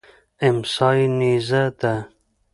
امسا 0.45 0.89
یې 0.97 1.05
نیزه 1.17 1.63
ده. 1.79 1.93